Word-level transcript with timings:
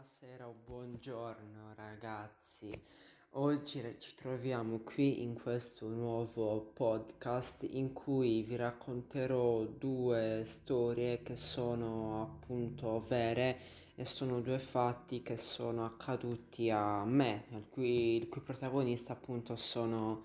Buonasera 0.00 0.48
o 0.48 0.54
buongiorno 0.64 1.74
ragazzi, 1.74 2.72
oggi 3.32 3.96
ci 3.98 4.14
troviamo 4.14 4.78
qui 4.78 5.22
in 5.22 5.34
questo 5.34 5.88
nuovo 5.88 6.72
podcast 6.72 7.66
in 7.68 7.92
cui 7.92 8.40
vi 8.40 8.56
racconterò 8.56 9.62
due 9.66 10.40
storie 10.46 11.22
che 11.22 11.36
sono 11.36 12.22
appunto 12.22 13.04
vere 13.06 13.58
e 13.94 14.06
sono 14.06 14.40
due 14.40 14.58
fatti 14.58 15.20
che 15.20 15.36
sono 15.36 15.84
accaduti 15.84 16.70
a 16.70 17.04
me, 17.04 17.44
il 17.50 17.68
cui, 17.68 18.16
il 18.16 18.30
cui 18.30 18.40
protagonista 18.40 19.12
appunto 19.12 19.54
sono, 19.56 20.24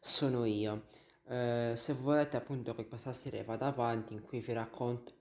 sono 0.00 0.44
io. 0.46 0.86
Eh, 1.28 1.74
se 1.76 1.92
volete 1.92 2.36
appunto 2.36 2.74
che 2.74 2.88
questa 2.88 3.12
serie 3.12 3.44
vada 3.44 3.66
avanti 3.66 4.14
in 4.14 4.22
cui 4.22 4.40
vi 4.40 4.52
racconto 4.52 5.12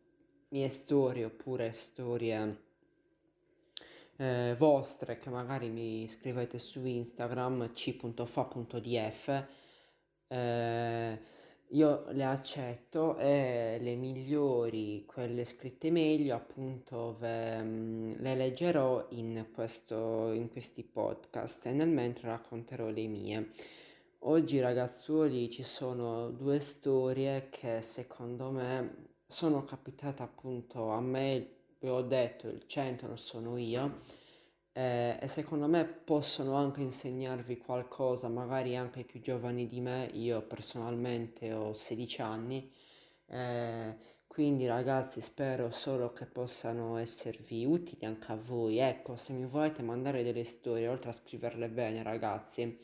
mie 0.48 0.70
storie 0.70 1.26
oppure 1.26 1.72
storie 1.74 2.70
eh, 4.22 4.56
vostre 4.58 5.18
che 5.18 5.30
magari 5.30 5.70
mi 5.70 6.08
scrivete 6.08 6.60
su 6.60 6.86
Instagram 6.86 7.74
c.fa.df 7.74 9.46
eh, 10.28 11.20
io 11.70 12.04
le 12.12 12.24
accetto 12.24 13.18
e 13.18 13.78
le 13.80 13.96
migliori, 13.96 15.06
quelle 15.06 15.46
scritte 15.46 15.90
meglio, 15.90 16.36
appunto 16.36 17.16
ve, 17.18 17.62
mm, 17.64 18.12
le 18.18 18.36
leggerò 18.36 19.08
in, 19.12 19.48
questo, 19.54 20.32
in 20.34 20.50
questi 20.50 20.84
podcast 20.84 21.66
e 21.68 21.74
nel 21.74 21.88
mentre 21.88 22.28
racconterò 22.28 22.90
le 22.90 23.08
mie. 23.08 23.50
Oggi 24.20 24.60
ragazzuoli 24.60 25.50
ci 25.50 25.64
sono 25.64 26.30
due 26.30 26.60
storie 26.60 27.48
che 27.50 27.82
secondo 27.82 28.52
me 28.52 29.10
sono 29.26 29.64
capitate 29.64 30.22
appunto 30.24 30.90
a 30.90 31.00
me 31.02 31.61
vi 31.82 31.90
ho 31.90 32.02
detto, 32.02 32.48
il 32.48 32.64
centro 32.68 33.16
sono 33.16 33.58
io 33.58 34.00
eh, 34.74 35.18
e 35.20 35.28
secondo 35.28 35.68
me 35.68 35.84
possono 35.86 36.56
anche 36.56 36.82
insegnarvi 36.82 37.58
qualcosa, 37.58 38.30
magari 38.30 38.78
anche 38.78 39.02
i 39.02 39.04
più 39.04 39.20
giovani 39.20 39.66
di 39.68 39.82
me, 39.82 40.10
io 40.14 40.42
personalmente 40.44 41.52
ho 41.54 41.74
16 41.74 42.22
anni, 42.22 42.72
eh, 43.28 43.96
quindi 44.28 44.68
ragazzi 44.68 45.20
spero 45.22 45.72
solo 45.72 46.14
che 46.14 46.26
possano 46.26 46.98
esservi 46.98 47.66
utili 47.66 48.06
anche 48.06 48.32
a 48.32 48.36
voi. 48.36 48.78
Ecco, 48.78 49.18
se 49.18 49.34
mi 49.34 49.46
volete 49.46 49.82
mandare 49.82 50.24
delle 50.24 50.46
storie, 50.46 50.88
oltre 50.88 51.10
a 51.10 51.14
scriverle 51.14 51.68
bene 51.68 52.04
ragazzi, 52.04 52.78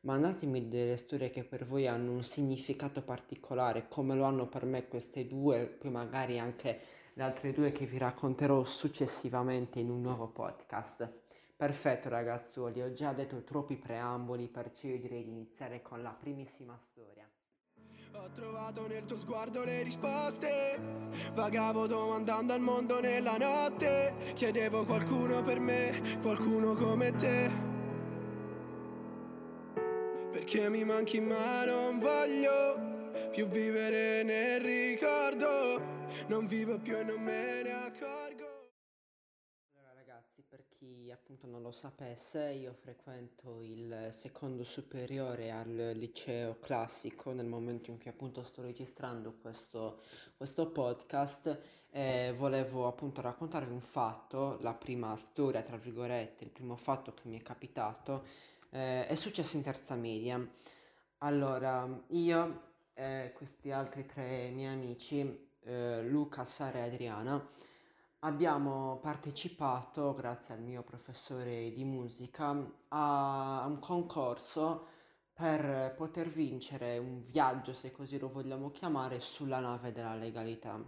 mandatemi 0.00 0.68
delle 0.68 0.96
storie 0.96 1.30
che 1.30 1.44
per 1.44 1.66
voi 1.66 1.86
hanno 1.86 2.12
un 2.12 2.22
significato 2.24 3.02
particolare, 3.02 3.88
come 3.88 4.14
lo 4.16 4.24
hanno 4.24 4.48
per 4.48 4.64
me 4.64 4.88
queste 4.88 5.26
due, 5.26 5.66
poi 5.66 5.90
magari 5.90 6.38
anche 6.38 6.80
le 7.18 7.24
altre 7.24 7.52
due 7.52 7.72
che 7.72 7.84
vi 7.84 7.98
racconterò 7.98 8.62
successivamente 8.62 9.80
in 9.80 9.90
un 9.90 10.00
nuovo 10.02 10.28
podcast. 10.28 11.10
Perfetto 11.56 12.08
ragazzuoli, 12.08 12.80
ho 12.80 12.92
già 12.92 13.12
detto 13.12 13.42
troppi 13.42 13.76
preamboli, 13.76 14.46
perciò 14.46 14.86
io 14.86 15.00
direi 15.00 15.24
di 15.24 15.30
iniziare 15.30 15.82
con 15.82 16.00
la 16.00 16.10
primissima 16.10 16.78
storia. 16.78 17.28
Ho 18.12 18.30
trovato 18.30 18.86
nel 18.86 19.04
tuo 19.04 19.18
sguardo 19.18 19.64
le 19.64 19.82
risposte, 19.82 20.80
vagavo 21.34 21.88
domandando 21.88 22.52
al 22.52 22.60
mondo 22.60 23.00
nella 23.00 23.36
notte, 23.36 24.14
chiedevo 24.34 24.84
qualcuno 24.84 25.42
per 25.42 25.58
me, 25.58 26.20
qualcuno 26.22 26.74
come 26.74 27.16
te. 27.16 27.50
Perché 30.30 30.70
mi 30.70 30.84
manchi 30.84 31.18
ma 31.18 31.64
non 31.64 31.98
voglio 31.98 33.30
più 33.32 33.48
vivere 33.48 34.22
nel 34.22 34.60
ricordo 34.60 35.97
non 36.28 36.46
vivo 36.46 36.78
più 36.78 36.96
e 36.96 37.04
non 37.04 37.22
me 37.22 37.62
ne 37.62 37.72
accorgo. 37.72 38.70
Allora 39.74 39.92
ragazzi, 39.94 40.42
per 40.42 40.64
chi 40.68 41.10
appunto 41.10 41.46
non 41.46 41.62
lo 41.62 41.72
sapesse, 41.72 42.50
io 42.50 42.72
frequento 42.72 43.62
il 43.62 44.08
secondo 44.12 44.64
superiore 44.64 45.50
al 45.50 45.92
liceo 45.94 46.58
classico 46.60 47.32
nel 47.32 47.46
momento 47.46 47.90
in 47.90 47.98
cui 47.98 48.10
appunto 48.10 48.42
sto 48.42 48.62
registrando 48.62 49.34
questo, 49.34 50.02
questo 50.36 50.70
podcast 50.70 51.60
e 51.90 52.32
volevo 52.36 52.86
appunto 52.86 53.20
raccontarvi 53.20 53.72
un 53.72 53.80
fatto, 53.80 54.58
la 54.60 54.74
prima 54.74 55.14
storia 55.16 55.62
tra 55.62 55.76
virgolette, 55.76 56.44
il 56.44 56.50
primo 56.50 56.76
fatto 56.76 57.12
che 57.14 57.28
mi 57.28 57.38
è 57.38 57.42
capitato, 57.42 58.24
eh, 58.70 59.06
è 59.06 59.14
successo 59.14 59.56
in 59.56 59.62
terza 59.62 59.94
media. 59.94 60.46
Allora, 61.18 61.88
io 62.08 62.66
e 62.98 63.32
questi 63.32 63.70
altri 63.70 64.04
tre 64.04 64.50
miei 64.50 64.72
amici 64.72 65.47
eh, 65.60 66.02
Luca, 66.02 66.44
Sara 66.44 66.78
e 66.78 66.82
Adriana, 66.82 67.46
abbiamo 68.20 68.98
partecipato, 69.00 70.14
grazie 70.14 70.54
al 70.54 70.60
mio 70.60 70.82
professore 70.82 71.70
di 71.72 71.84
musica, 71.84 72.54
a 72.88 73.64
un 73.66 73.78
concorso 73.78 74.86
per 75.32 75.94
poter 75.96 76.28
vincere 76.28 76.98
un 76.98 77.20
viaggio, 77.20 77.72
se 77.72 77.92
così 77.92 78.18
lo 78.18 78.28
vogliamo 78.28 78.70
chiamare, 78.70 79.20
sulla 79.20 79.60
nave 79.60 79.92
della 79.92 80.16
legalità. 80.16 80.82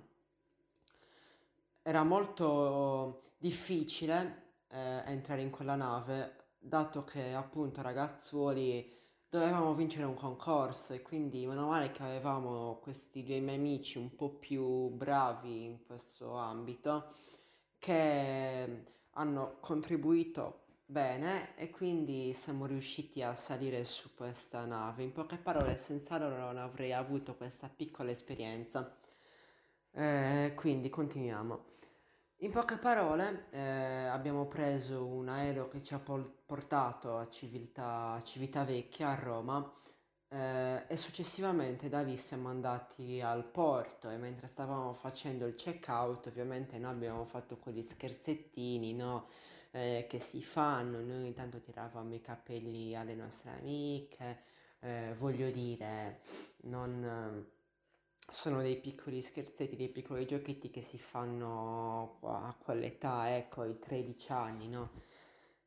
Era 1.82 2.03
molto 2.03 3.22
difficile 3.38 4.54
eh, 4.69 5.03
entrare 5.06 5.42
in 5.42 5.50
quella 5.50 5.76
nave, 5.76 6.34
dato 6.59 7.04
che 7.04 7.32
appunto 7.32 7.80
ragazzuoli 7.80 8.99
dovevamo 9.30 9.74
vincere 9.74 10.04
un 10.04 10.14
concorso 10.14 10.92
e 10.92 11.02
quindi 11.02 11.46
meno 11.46 11.68
male 11.68 11.92
che 11.92 12.02
avevamo 12.02 12.80
questi 12.82 13.22
due 13.22 13.38
miei 13.38 13.58
amici 13.58 13.96
un 13.96 14.14
po' 14.16 14.30
più 14.30 14.88
bravi 14.88 15.66
in 15.66 15.86
questo 15.86 16.34
ambito 16.34 17.14
che 17.78 18.84
hanno 19.12 19.56
contribuito 19.60 20.64
bene 20.84 21.54
e 21.56 21.70
quindi 21.70 22.34
siamo 22.34 22.66
riusciti 22.66 23.22
a 23.22 23.36
salire 23.36 23.84
su 23.84 24.14
questa 24.16 24.64
nave. 24.64 25.04
In 25.04 25.12
poche 25.12 25.36
parole, 25.36 25.76
senza 25.76 26.18
loro 26.18 26.36
non 26.36 26.58
avrei 26.58 26.92
avuto 26.92 27.36
questa 27.36 27.68
piccola 27.68 28.10
esperienza. 28.10 28.97
Eh, 29.92 30.52
quindi 30.56 30.88
continuiamo. 30.88 31.64
In 32.42 32.52
poche 32.52 32.78
parole, 32.78 33.48
eh, 33.50 33.60
abbiamo 33.60 34.46
preso 34.46 35.04
un 35.04 35.28
aereo 35.28 35.68
che 35.68 35.82
ci 35.82 35.92
ha 35.92 35.98
portato 35.98 37.18
a 37.18 37.28
Civiltà, 37.28 38.18
Civitavecchia, 38.24 39.10
a 39.10 39.14
Roma, 39.14 39.70
eh, 40.28 40.84
e 40.88 40.96
successivamente 40.96 41.90
da 41.90 42.00
lì 42.00 42.16
siamo 42.16 42.48
andati 42.48 43.20
al 43.20 43.44
porto 43.44 44.08
e 44.08 44.16
mentre 44.16 44.46
stavamo 44.46 44.94
facendo 44.94 45.44
il 45.46 45.54
check-out, 45.54 46.28
ovviamente 46.28 46.78
noi 46.78 46.92
abbiamo 46.92 47.26
fatto 47.26 47.58
quegli 47.58 47.82
scherzettini, 47.82 48.94
no? 48.94 49.28
Eh, 49.70 50.06
che 50.08 50.18
si 50.18 50.42
fanno, 50.42 50.98
noi 51.02 51.26
intanto 51.26 51.60
tiravamo 51.60 52.14
i 52.14 52.22
capelli 52.22 52.96
alle 52.96 53.14
nostre 53.14 53.50
amiche, 53.50 54.44
eh, 54.80 55.14
voglio 55.18 55.50
dire, 55.50 56.20
non 56.62 57.46
sono 58.28 58.60
dei 58.62 58.76
piccoli 58.78 59.22
scherzetti, 59.22 59.76
dei 59.76 59.88
piccoli 59.88 60.26
giochetti 60.26 60.70
che 60.70 60.82
si 60.82 60.98
fanno 60.98 62.19
a 62.22 62.54
quell'età, 62.58 63.34
ecco, 63.36 63.64
i 63.64 63.78
13 63.78 64.32
anni, 64.32 64.69
no? 64.69 64.91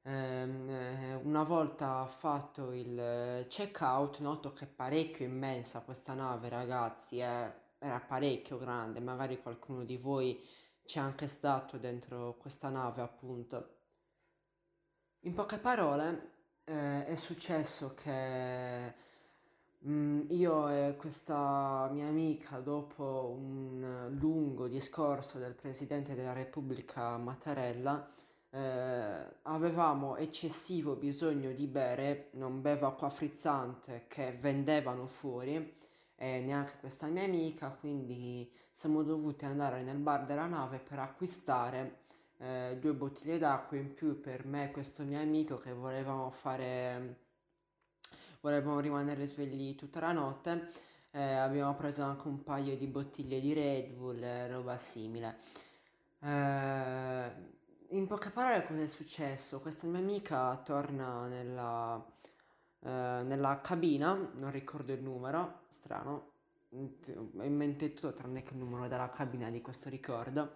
Ehm, 0.06 0.69
eh, 0.69 1.16
una 1.24 1.44
volta 1.44 2.06
fatto 2.08 2.72
il 2.74 3.46
check-out, 3.47 4.19
noto 4.19 4.52
che 4.53 4.66
è 4.66 4.68
parecchio 4.68 5.25
immensa 5.25 5.84
questa 5.84 6.13
nave, 6.13 6.50
ragazzi, 6.50 7.19
è, 7.19 7.53
era 7.80 8.00
parecchio 8.00 8.58
grande, 8.58 9.00
magari 9.00 9.42
qualcuno 9.42 9.84
di 9.86 9.97
voi 9.97 10.42
c'è 10.86 11.00
anche 11.00 11.28
stato 11.28 11.78
dentro 11.78 12.36
questa 12.38 12.69
nave, 12.69 13.02
appunto. 13.02 13.78
In 15.22 15.34
poche 15.34 15.58
parole, 15.58 16.31
eh, 16.66 17.06
è 17.06 17.16
successo 17.16 17.94
che 17.94 18.94
Mm, 19.85 20.27
io 20.29 20.69
e 20.69 20.95
questa 20.95 21.89
mia 21.91 22.07
amica, 22.07 22.59
dopo 22.59 23.35
un 23.38 24.16
lungo 24.17 24.67
discorso 24.69 25.39
del 25.39 25.55
Presidente 25.55 26.16
della 26.16 26.31
Repubblica 26.31 27.17
Mattarella, 27.17 28.07
eh, 28.49 29.25
avevamo 29.41 30.15
eccessivo 30.15 30.95
bisogno 30.95 31.51
di 31.51 31.68
bere, 31.68 32.30
non 32.33 32.62
bevo 32.62 32.88
acqua 32.88 33.09
frizzante 33.09 34.06
che 34.07 34.38
vendevano 34.39 35.06
fuori 35.06 35.75
e 36.15 36.39
neanche 36.39 36.77
questa 36.79 37.07
mia 37.07 37.24
amica, 37.24 37.69
quindi 37.77 38.50
siamo 38.71 39.03
dovuti 39.03 39.44
andare 39.44 39.83
nel 39.83 39.97
bar 39.97 40.24
della 40.25 40.47
nave 40.47 40.79
per 40.79 41.00
acquistare 41.00 42.03
eh, 42.38 42.77
due 42.79 42.94
bottiglie 42.94 43.38
d'acqua 43.38 43.75
in 43.77 43.94
più 43.94 44.21
per 44.21 44.45
me 44.45 44.65
e 44.65 44.71
questo 44.71 45.03
mio 45.03 45.19
amico 45.19 45.57
che 45.57 45.74
volevamo 45.74 46.31
fare 46.31 47.18
volevamo 48.44 48.80
rimanere 48.80 49.25
svegli 49.25 49.75
tutta 49.75 50.01
la 50.01 50.12
notte. 50.12 50.69
Eh, 51.12 51.22
abbiamo 51.22 51.75
preso 51.75 52.04
anche 52.04 52.28
un 52.28 52.44
paio 52.44 52.75
di 52.78 52.88
bottiglie 52.88 53.40
di 53.40 53.54
Red 53.54 53.92
Bull 53.92 54.22
e 54.22 54.48
roba 54.48 54.78
simile. 54.78 55.38
Eh, 56.19 57.31
in 57.90 58.07
poche 58.07 58.31
parole 58.31 58.63
cosa 58.63 58.81
è 58.81 58.88
successo? 58.88 59.62
Questa 59.62 59.88
mia 59.88 60.00
amica 60.00 60.56
torna 60.57 61.28
nella, 61.28 62.04
eh, 62.81 62.90
nella 63.24 63.62
cabina, 63.62 64.13
non 64.13 64.51
ricordo 64.51 64.92
il 64.92 65.01
numero, 65.01 65.62
strano, 65.69 66.31
ho 66.72 67.44
in 67.44 67.56
mente 67.56 67.94
tutto 67.94 68.13
tranne 68.13 68.44
che 68.44 68.54
il 68.54 68.60
numero 68.60 68.88
della 68.88 69.10
cabina 69.10 69.50
di 69.50 69.62
questo 69.62 69.89
ricordo. 69.89 70.56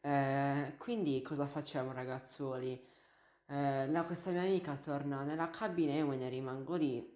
Eh, 0.00 0.74
quindi 0.76 1.22
cosa 1.22 1.46
facciamo 1.46 1.92
ragazzuoli? 1.92 2.72
Eh, 3.46 3.86
la, 3.88 4.02
questa 4.04 4.30
mia 4.30 4.42
amica 4.42 4.76
torna 4.76 5.22
nella 5.22 5.48
cabina 5.50 5.92
e 5.92 5.98
io 5.98 6.06
me 6.06 6.16
ne 6.16 6.28
rimango 6.28 6.74
lì. 6.76 7.13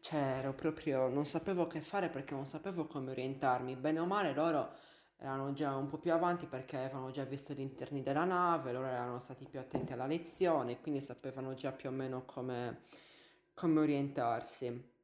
Cioè, 0.00 0.38
ero 0.38 0.54
proprio, 0.54 1.08
non 1.08 1.26
sapevo 1.26 1.66
che 1.66 1.80
fare 1.80 2.08
perché 2.08 2.34
non 2.34 2.46
sapevo 2.46 2.86
come 2.86 3.10
orientarmi. 3.10 3.76
Bene 3.76 3.98
o 3.98 4.06
male 4.06 4.32
loro 4.32 4.72
erano 5.18 5.52
già 5.52 5.74
un 5.74 5.88
po' 5.88 5.98
più 5.98 6.12
avanti 6.12 6.46
perché 6.46 6.76
avevano 6.76 7.10
già 7.10 7.24
visto 7.24 7.52
gli 7.54 7.60
interni 7.60 8.02
della 8.02 8.24
nave, 8.24 8.72
loro 8.72 8.86
erano 8.86 9.18
stati 9.18 9.46
più 9.46 9.58
attenti 9.58 9.92
alla 9.92 10.06
lezione, 10.06 10.80
quindi 10.80 11.00
sapevano 11.00 11.54
già 11.54 11.72
più 11.72 11.88
o 11.88 11.92
meno 11.92 12.24
come, 12.24 12.80
come 13.54 13.80
orientarsi. 13.80 14.94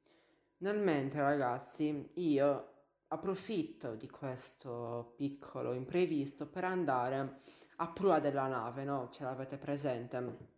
Nel 0.58 0.78
mentre, 0.78 1.20
ragazzi, 1.22 2.10
io 2.14 2.68
approfitto 3.08 3.94
di 3.94 4.08
questo 4.08 5.14
piccolo 5.16 5.72
imprevisto 5.72 6.46
per 6.46 6.64
andare 6.64 7.38
a 7.76 7.88
prua 7.88 8.20
della 8.20 8.46
nave, 8.46 8.84
no? 8.84 9.08
Ce 9.10 9.24
l'avete 9.24 9.58
presente? 9.58 10.50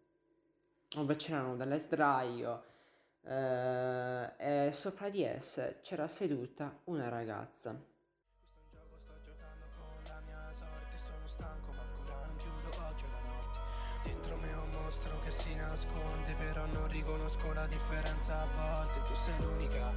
Dove 0.89 1.17
c'erano 1.17 1.57
delle 1.57 1.79
sdraio 1.79 2.63
eh, 3.27 4.67
e 4.67 4.73
sopra 4.73 5.09
di 5.09 5.23
esse 5.23 5.79
c'era 5.83 6.09
seduta 6.09 6.81
una 6.85 7.09
ragazza. 7.09 7.93
Che 15.25 15.31
si 15.31 15.55
nasconde 15.55 16.35
Però 16.35 16.67
non 16.67 16.87
riconosco 16.89 17.53
la 17.55 17.67
differenza. 17.67 18.43
A 18.43 18.47
volte 18.55 19.03
Tu 19.07 19.15
sei 19.15 19.41
l'unica 19.41 19.93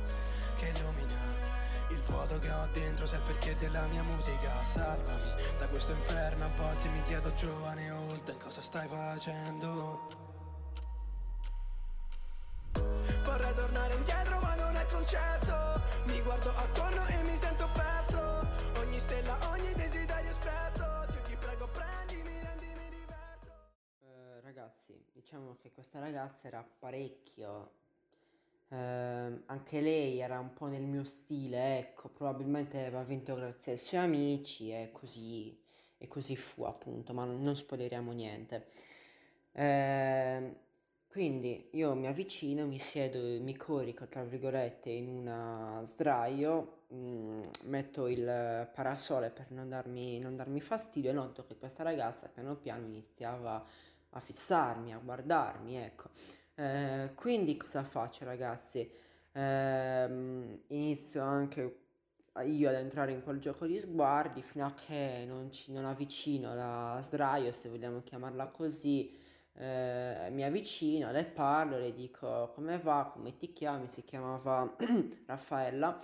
che 0.55 0.67
illumina 0.69 1.55
il 1.89 1.99
vuoto 2.01 2.39
che 2.39 2.49
ho 2.49 2.67
dentro 2.71 3.05
sai 3.05 3.19
il 3.19 3.25
perché 3.25 3.55
della 3.55 3.85
mia 3.87 4.03
musica. 4.03 4.63
Salvami 4.63 5.29
da 5.57 5.67
questo 5.67 5.91
inferno 5.91 6.45
A 6.45 6.49
volte 6.55 6.87
mi 6.89 7.01
chiedo 7.03 7.33
giovane 7.35 7.91
Holden 7.91 8.37
cosa 8.37 8.61
stai 8.61 8.87
facendo 8.87 10.16
concesso 15.07 15.81
Mi 16.05 16.21
guardo 16.21 16.49
attorno 16.49 17.05
e 17.07 17.23
mi 17.23 17.35
sento 17.37 17.69
perso. 17.73 18.45
Ogni 18.79 18.99
stella, 18.99 19.37
ogni 19.51 19.71
desiderio 19.73 20.29
espresso. 20.29 20.83
Dio 21.11 21.21
ti 21.21 21.35
prego 21.37 21.69
prendimi, 21.69 22.41
rendimi 22.41 22.89
diverso. 22.89 23.53
Eh, 24.01 24.41
ragazzi, 24.41 25.01
diciamo 25.13 25.55
che 25.61 25.71
questa 25.71 25.99
ragazza 25.99 26.47
era 26.49 26.61
parecchio, 26.61 27.71
ehm, 28.67 29.43
anche 29.45 29.79
lei 29.79 30.19
era 30.19 30.39
un 30.39 30.51
po' 30.51 30.67
nel 30.67 30.83
mio 30.83 31.05
stile, 31.05 31.77
ecco, 31.79 32.09
probabilmente 32.09 32.79
aveva 32.79 33.03
vinto 33.03 33.35
grazie 33.35 33.73
ai 33.73 33.77
suoi 33.77 34.01
amici 34.01 34.71
e 34.71 34.89
così, 34.91 35.57
e 35.97 36.07
così 36.09 36.35
fu 36.35 36.63
appunto, 36.63 37.13
ma 37.13 37.23
non 37.23 37.55
spoileriamo 37.55 38.11
niente. 38.11 38.65
Ehm, 39.53 40.55
quindi 41.07 41.69
io 41.71 41.95
mi 41.95 42.07
avvicino, 42.07 42.65
mi 42.65 42.79
siedo, 42.79 43.19
mi 43.41 43.55
corico 43.55 44.07
tra 44.07 44.23
virgolette 44.23 44.89
in 44.89 45.07
una 45.07 45.81
sdraio, 45.83 46.83
mm, 46.93 47.43
metto 47.63 48.07
il 48.07 48.69
parasole 48.73 49.29
per 49.31 49.51
non 49.51 49.69
darmi, 49.69 50.19
non 50.19 50.35
darmi 50.35 50.61
fastidio 50.61 51.09
e 51.09 51.13
noto 51.13 51.45
che 51.45 51.57
questa 51.57 51.83
ragazza 51.83 52.27
piano 52.27 52.55
piano 52.55 52.85
iniziava 52.85 53.63
a 54.11 54.19
fissarmi, 54.19 54.93
a 54.93 54.99
guardarmi, 54.99 55.77
ecco. 55.77 56.09
Eh, 56.55 57.11
quindi 57.15 57.55
cosa 57.57 57.83
faccio 57.83 58.25
ragazzi? 58.25 58.89
Ehm, 59.33 60.61
inizio 60.67 61.21
anche 61.21 61.77
io 62.45 62.69
ad 62.69 62.75
entrare 62.75 63.11
in 63.11 63.23
quel 63.23 63.39
gioco 63.39 63.65
di 63.65 63.77
sguardi 63.79 64.41
fino 64.41 64.65
a 64.65 64.73
che 64.73 65.23
non, 65.27 65.51
ci, 65.51 65.71
non 65.71 65.85
avvicino 65.85 66.53
la 66.53 66.99
sdraio, 67.01 67.51
se 67.51 67.69
vogliamo 67.69 68.01
chiamarla 68.03 68.47
così, 68.47 69.11
eh, 69.57 70.29
mi 70.31 70.43
avvicino, 70.43 71.11
le 71.11 71.25
parlo, 71.25 71.77
le 71.77 71.93
dico 71.93 72.51
come 72.53 72.77
va, 72.79 73.09
come 73.11 73.35
ti 73.37 73.53
chiami, 73.53 73.87
si 73.87 74.03
chiamava 74.03 74.75
Raffaella, 75.25 75.99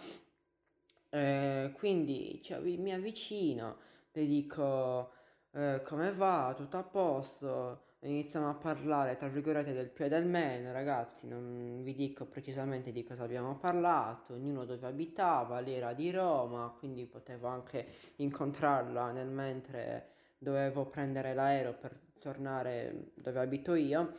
Eh, 1.09 1.71
quindi 1.75 2.41
cioè, 2.41 2.59
mi 2.59 2.91
avvicino, 2.93 3.77
le 4.11 4.25
dico 4.25 5.11
eh, 5.51 5.81
come 5.85 6.11
va, 6.11 6.53
tutto 6.57 6.77
a 6.77 6.83
posto, 6.83 7.81
iniziamo 8.01 8.49
a 8.49 8.55
parlare 8.55 9.15
tra 9.15 9.27
virgolette 9.27 9.73
del 9.73 9.89
più 9.89 10.05
e 10.05 10.09
del 10.09 10.25
meno, 10.25 10.71
ragazzi, 10.71 11.27
non 11.27 11.81
vi 11.83 11.93
dico 11.93 12.25
precisamente 12.25 12.91
di 12.91 13.03
cosa 13.03 13.23
abbiamo 13.23 13.57
parlato, 13.57 14.33
ognuno 14.33 14.65
dove 14.65 14.87
abitava, 14.87 15.59
lei 15.59 15.75
era 15.75 15.93
di 15.93 16.09
Roma, 16.11 16.73
quindi 16.77 17.05
potevo 17.05 17.47
anche 17.47 17.85
incontrarla 18.17 19.11
nel 19.11 19.29
mentre 19.29 20.07
dovevo 20.43 20.85
prendere 20.87 21.33
l'aereo 21.33 21.73
per 21.73 21.99
tornare 22.19 23.11
dove 23.15 23.39
abito 23.39 23.73
io. 23.75 24.11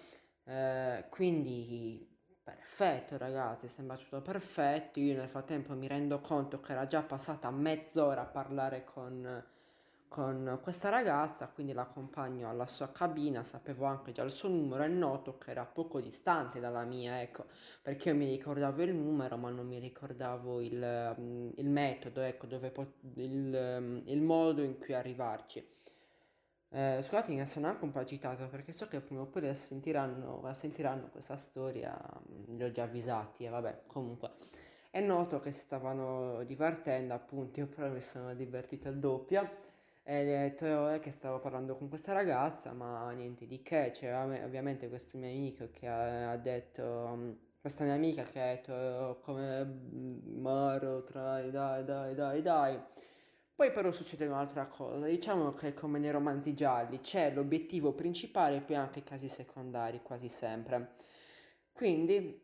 Eh, 0.44 1.06
quindi 1.11 2.06
perfetto, 2.43 3.17
ragazzi, 3.17 3.69
sembra 3.69 3.97
tutto 3.97 4.21
perfetto. 4.23 5.00
Io 5.00 5.17
nel 5.17 5.29
frattempo 5.29 5.75
mi 5.75 5.87
rendo 5.88 6.21
conto 6.21 6.61
che 6.61 6.73
era 6.73 6.87
già 6.87 7.03
passata 7.03 7.50
mezz'ora 7.50 8.23
a 8.23 8.26
parlare 8.26 8.85
con, 8.85 9.44
con 10.09 10.59
questa 10.62 10.91
ragazza, 10.91 11.49
quindi 11.49 11.73
l'accompagno 11.73 12.49
alla 12.49 12.67
sua 12.67 12.91
cabina. 12.93 13.43
Sapevo 13.43 13.85
anche 13.87 14.12
già 14.12 14.23
il 14.23 14.31
suo 14.31 14.49
numero 14.49 14.85
e 14.85 14.88
noto 14.88 15.38
che 15.38 15.50
era 15.50 15.65
poco 15.67 16.00
distante 16.00 16.61
dalla 16.61 16.85
mia, 16.85 17.20
ecco, 17.23 17.47
perché 17.82 18.11
io 18.11 18.15
mi 18.17 18.29
ricordavo 18.29 18.82
il 18.82 18.94
numero, 18.94 19.37
ma 19.38 19.50
non 19.50 19.67
mi 19.67 19.79
ricordavo 19.79 20.61
il, 20.61 21.17
mm, 21.19 21.50
il 21.56 21.69
metodo, 21.70 22.20
ecco, 22.20 22.47
dove 22.47 22.70
po- 22.70 22.94
il, 23.17 23.79
mm, 23.81 23.99
il 24.06 24.20
modo 24.23 24.62
in 24.62 24.79
cui 24.79 24.94
arrivarci. 24.94 25.67
Eh, 26.76 26.99
scusatemi, 27.03 27.38
mi 27.38 27.47
sono 27.47 27.69
anche 27.69 27.85
un 27.85 27.93
po' 27.93 28.00
agitato 28.00 28.49
perché 28.49 28.73
so 28.73 28.88
che 28.88 29.00
prima 29.00 29.21
o 29.21 29.26
poi 29.26 29.43
la 29.43 29.55
sentiranno, 29.55 30.41
la 30.43 30.55
sentiranno 30.55 31.09
questa 31.09 31.37
storia, 31.37 31.97
mm, 32.50 32.56
li 32.56 32.65
ho 32.65 32.73
già 32.73 32.82
avvisati 32.82 33.44
e 33.44 33.49
vabbè, 33.49 33.82
comunque. 33.87 34.32
È 34.91 35.00
noto 35.00 35.38
che 35.41 35.53
si 35.53 35.61
stavano 35.61 36.43
divertendo, 36.44 37.15
appunto, 37.15 37.61
io 37.61 37.69
però 37.69 37.88
mi 37.91 38.00
sono 38.03 38.35
divertito 38.35 38.88
il 38.88 38.99
doppio 38.99 39.49
e 40.03 40.25
detto 40.25 40.91
eh, 40.91 40.99
che 41.00 41.11
stavo 41.12 41.38
parlando 41.38 41.76
con 41.76 41.88
questa 41.88 42.12
ragazza, 42.12 42.73
ma 42.73 43.09
niente 43.12 43.47
di 43.47 43.62
che, 43.62 43.93
ov- 44.12 44.43
ovviamente 44.44 44.88
questo 44.88 45.17
mio 45.19 45.29
amico 45.31 45.69
che 45.73 45.87
ha, 45.88 46.37
detto, 46.37 47.12
mm, 47.17 47.31
questa 47.61 47.85
mia 47.85 47.94
amica 47.94 48.25
che 48.25 48.41
ha 48.41 48.47
detto 48.55 48.73
"Eh, 48.73 49.20
come 49.23 49.65
mm, 49.65 50.41
Maro, 50.41 51.05
trai, 51.05 51.50
dai, 51.53 51.85
dai, 51.85 52.15
dai, 52.15 52.43
dai. 52.43 52.81
Poi 53.56 53.71
però 53.73 53.93
succede 53.93 54.27
un'altra 54.27 54.67
cosa, 54.67 55.06
diciamo 55.06 55.53
che 55.53 55.73
come 55.73 56.01
nei 56.01 56.11
romanzi 56.11 56.55
gialli 56.55 56.99
c'è 56.99 57.33
l'obiettivo 57.33 57.93
principale 57.93 58.56
e 58.56 58.61
poi 58.62 58.75
anche 58.75 58.99
i 58.99 59.05
casi 59.05 59.29
secondari 59.29 60.03
quasi 60.03 60.29
sempre. 60.29 60.94
Quindi 61.73 62.43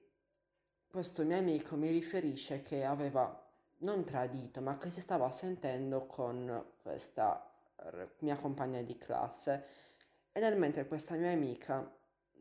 questo 0.88 1.24
mio 1.24 1.36
amico 1.36 1.74
mi 1.76 1.90
riferisce 1.90 2.60
che 2.62 2.84
aveva 2.84 3.48
non 3.78 4.04
tradito, 4.04 4.60
ma 4.60 4.76
che 4.76 4.90
si 4.90 5.00
stava 5.00 5.30
sentendo 5.32 6.06
con 6.06 6.74
questa 6.80 7.44
mia 8.18 8.36
compagna 8.36 8.82
di 8.82 8.96
classe 8.96 9.66
e 10.30 10.38
nel 10.38 10.56
mentre 10.56 10.86
questa 10.86 11.16
mia 11.16 11.30
amica 11.32 11.92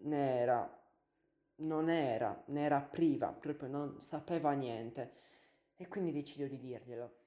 ne 0.02 0.40
era, 0.40 0.82
non 1.58 1.90
era, 1.90 2.44
ne 2.48 2.62
era 2.62 2.82
priva, 2.82 3.34
proprio 3.34 3.68
non 3.68 4.02
sapeva 4.02 4.52
niente 4.52 5.14
e 5.76 5.88
quindi 5.88 6.12
decido 6.12 6.46
di 6.48 6.60
dirglielo. 6.60 7.19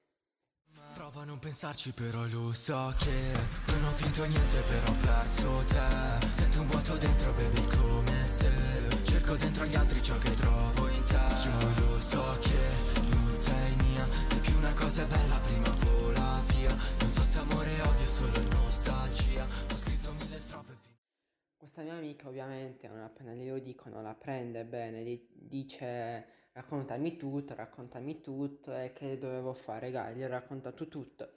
Prova 0.93 1.21
a 1.21 1.25
non 1.25 1.39
pensarci 1.39 1.91
però 1.91 2.25
lo 2.27 2.51
so 2.53 2.93
che 2.97 3.33
Non 3.67 3.83
ho 3.85 3.93
vinto 3.95 4.25
niente 4.25 4.59
però 4.61 4.91
ho 4.91 4.95
perso 5.01 5.63
te. 5.67 6.27
Sento 6.29 6.61
un 6.61 6.67
vuoto 6.67 6.95
dentro 6.97 7.33
baby 7.33 7.67
come 7.77 8.27
se 8.27 8.51
Cerco 9.03 9.35
dentro 9.35 9.65
gli 9.65 9.75
altri 9.75 10.01
ciò 10.01 10.17
che 10.17 10.33
trovo 10.33 10.87
in 10.89 11.03
te. 11.05 11.15
Io 11.15 11.87
lo 11.87 11.99
so 11.99 12.37
che 12.41 12.92
Amica 22.23 22.27
ovviamente 22.27 22.87
non 22.87 23.01
appena 23.01 23.33
glielo 23.33 23.59
dico 23.59 23.89
non 23.89 24.03
la 24.03 24.15
prende 24.15 24.65
bene, 24.65 25.03
di- 25.03 25.27
dice 25.33 26.25
raccontami 26.53 27.17
tutto, 27.17 27.55
raccontami 27.55 28.21
tutto 28.21 28.73
e 28.73 28.93
che 28.93 29.17
dovevo 29.17 29.53
fare, 29.53 29.91
Gai, 29.91 30.15
gli 30.15 30.23
ho 30.23 30.27
raccontato 30.27 30.87
tutto. 30.87 31.31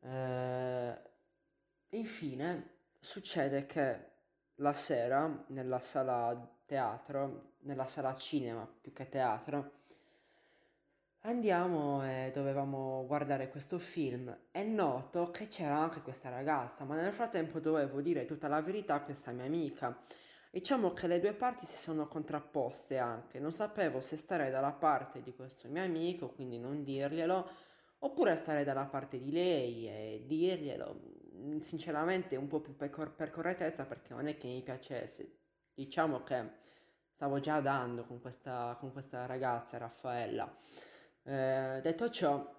Eh, 0.00 1.02
infine 1.90 2.70
succede 2.98 3.66
che 3.66 4.12
la 4.56 4.74
sera 4.74 5.44
nella 5.48 5.80
sala 5.80 6.48
teatro, 6.66 7.52
nella 7.60 7.86
sala 7.86 8.14
cinema 8.16 8.66
più 8.66 8.92
che 8.92 9.08
teatro, 9.08 9.72
Andiamo 11.26 12.04
e 12.04 12.30
dovevamo 12.34 13.06
guardare 13.06 13.48
questo 13.48 13.78
film. 13.78 14.36
È 14.50 14.62
noto 14.62 15.30
che 15.30 15.48
c'era 15.48 15.74
anche 15.78 16.02
questa 16.02 16.28
ragazza, 16.28 16.84
ma 16.84 16.96
nel 16.96 17.14
frattempo 17.14 17.60
dovevo 17.60 18.02
dire 18.02 18.26
tutta 18.26 18.46
la 18.46 18.60
verità 18.60 18.96
a 18.96 19.02
questa 19.02 19.32
mia 19.32 19.46
amica. 19.46 19.98
Diciamo 20.50 20.92
che 20.92 21.06
le 21.06 21.20
due 21.20 21.32
parti 21.32 21.64
si 21.64 21.78
sono 21.78 22.08
contrapposte 22.08 22.98
anche. 22.98 23.40
Non 23.40 23.52
sapevo 23.52 24.02
se 24.02 24.16
stare 24.16 24.50
dalla 24.50 24.74
parte 24.74 25.22
di 25.22 25.34
questo 25.34 25.66
mio 25.68 25.82
amico, 25.82 26.28
quindi 26.28 26.58
non 26.58 26.84
dirglielo, 26.84 27.48
oppure 28.00 28.36
stare 28.36 28.62
dalla 28.62 28.84
parte 28.86 29.18
di 29.18 29.32
lei 29.32 29.88
e 29.88 30.24
dirglielo. 30.26 31.00
mm, 31.36 31.60
sinceramente 31.60 32.36
un 32.36 32.48
po' 32.48 32.60
più 32.60 32.76
per 32.76 32.90
correttezza 33.30 33.86
perché 33.86 34.12
non 34.12 34.26
è 34.26 34.36
che 34.36 34.48
mi 34.48 34.62
piacesse. 34.62 35.38
Diciamo 35.72 36.22
che 36.22 36.50
stavo 37.10 37.40
già 37.40 37.60
dando 37.60 38.04
con 38.04 38.20
questa, 38.20 38.76
con 38.78 38.92
questa 38.92 39.24
ragazza, 39.24 39.78
Raffaella. 39.78 40.54
Eh, 41.26 41.80
detto 41.82 42.10
ciò, 42.10 42.54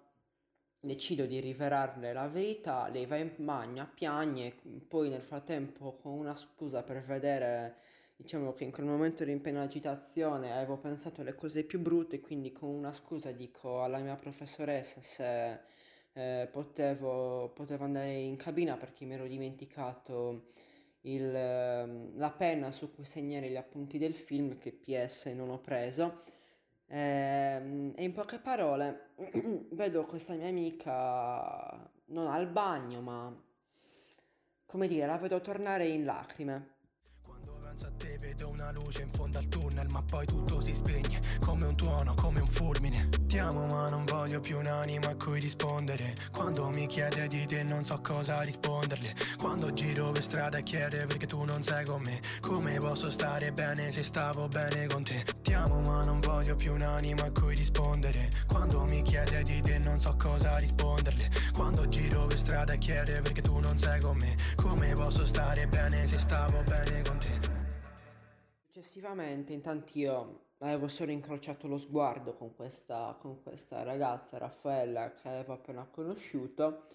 decido 0.79 1.25
di 1.25 1.39
rivelarle 1.39 2.13
la 2.13 2.27
verità, 2.27 2.87
lei 2.89 3.05
va 3.05 3.17
in 3.17 3.31
bagno, 3.37 3.89
piagne, 3.93 4.55
poi 4.87 5.09
nel 5.09 5.21
frattempo 5.21 5.95
con 6.01 6.13
una 6.13 6.35
scusa 6.35 6.81
per 6.83 7.03
vedere, 7.03 7.77
diciamo 8.15 8.53
che 8.53 8.63
in 8.63 8.71
quel 8.71 8.85
momento 8.87 9.21
ero 9.23 9.31
in 9.31 9.41
piena 9.41 9.61
agitazione, 9.61 10.51
avevo 10.51 10.77
pensato 10.77 11.21
alle 11.21 11.35
cose 11.35 11.63
più 11.63 11.79
brutte, 11.79 12.19
quindi 12.21 12.51
con 12.51 12.69
una 12.69 12.91
scusa 12.91 13.31
dico 13.31 13.83
alla 13.83 13.99
mia 13.99 14.15
professoressa 14.15 15.01
se 15.01 15.59
eh, 16.13 16.47
potevo, 16.51 17.51
potevo 17.53 17.83
andare 17.83 18.13
in 18.13 18.35
cabina 18.37 18.77
perché 18.77 19.05
mi 19.05 19.13
ero 19.15 19.27
dimenticato 19.27 20.45
il, 21.01 21.35
ehm, 21.35 22.17
la 22.17 22.31
penna 22.31 22.71
su 22.71 22.93
cui 22.93 23.05
segnare 23.05 23.49
gli 23.49 23.55
appunti 23.57 23.97
del 23.97 24.13
film 24.15 24.57
che 24.57 24.71
PS 24.71 25.25
non 25.35 25.49
ho 25.49 25.59
preso. 25.59 26.19
Ehm, 26.95 27.91
e 27.97 28.03
in 28.03 28.13
poche 28.13 28.39
parole, 28.39 29.09
vedo 29.71 30.05
questa 30.05 30.33
mia 30.33 30.47
amica 30.47 31.91
non 32.05 32.27
al 32.27 32.47
bagno, 32.47 33.01
ma 33.01 33.35
come 34.65 34.87
dire, 34.87 35.05
la 35.05 35.17
vedo 35.17 35.41
tornare 35.41 35.87
in 35.87 36.05
lacrime. 36.05 36.73
Penso 37.59 37.87
a 37.87 37.91
te 37.97 38.17
vedo 38.17 38.47
una 38.47 38.71
luce 38.71 39.01
in 39.01 39.09
fondo 39.09 39.37
al 39.37 39.49
tunnel 39.49 39.89
ma 39.89 40.01
poi 40.01 40.25
tutto 40.25 40.61
si 40.61 40.73
spegne 40.73 41.19
come 41.41 41.65
un 41.65 41.75
tuono, 41.75 42.13
come 42.13 42.39
un 42.39 42.47
fulmine 42.47 43.09
Ti 43.35 43.41
amo 43.41 43.65
ma 43.65 43.89
non 43.89 44.05
voglio 44.05 44.39
più 44.39 44.57
un'anima 44.57 45.09
a 45.09 45.15
cui 45.17 45.41
rispondere. 45.41 46.13
Quando 46.31 46.69
mi 46.69 46.87
chiede 46.87 47.27
di 47.27 47.45
te 47.45 47.63
non 47.63 47.83
so 47.83 47.99
cosa 48.01 48.39
risponderle. 48.39 49.13
Quando 49.37 49.73
giro 49.73 50.11
per 50.11 50.23
strada 50.23 50.61
chiede 50.61 51.05
perché 51.05 51.25
tu 51.25 51.43
non 51.43 51.61
sei 51.61 51.83
con 51.83 52.01
me. 52.01 52.21
Come 52.39 52.77
posso 52.77 53.09
stare 53.09 53.51
bene 53.51 53.91
se 53.91 54.03
stavo 54.03 54.47
bene 54.47 54.87
con 54.87 55.03
te? 55.03 55.25
Ti 55.41 55.51
amo 55.51 55.81
ma 55.81 56.05
non 56.05 56.21
voglio 56.21 56.55
più 56.55 56.71
un'anima 56.75 57.25
a 57.25 57.31
cui 57.31 57.55
rispondere. 57.55 58.29
Quando 58.47 58.85
mi 58.85 59.01
chiede 59.01 59.41
di 59.43 59.59
te 59.59 59.79
non 59.79 59.99
so 59.99 60.15
cosa 60.17 60.55
risponderle. 60.55 61.29
Quando 61.51 61.89
giro 61.89 62.27
per 62.27 62.37
strada 62.37 62.75
chiede 62.75 63.19
perché 63.19 63.41
tu 63.41 63.59
non 63.59 63.77
sei 63.77 63.99
con 63.99 64.15
me. 64.15 64.33
Come 64.55 64.93
posso 64.93 65.25
stare 65.25 65.67
bene 65.67 66.07
se 66.07 66.19
stavo 66.19 66.63
bene 66.63 67.01
con 67.01 67.17
te? 67.17 67.37
Successivamente, 68.69 69.51
intanto 69.51 69.91
io 69.95 70.44
avevo 70.59 70.87
solo 70.87 71.11
incrociato 71.11 71.67
lo 71.67 71.77
sguardo 71.77 72.35
con 72.35 72.55
questa, 72.55 73.17
con 73.19 73.41
questa 73.41 73.83
ragazza, 73.83 74.37
Raffaella, 74.37 75.13
che 75.13 75.27
avevo 75.27 75.53
appena 75.53 75.85
conosciuto. 75.85 76.87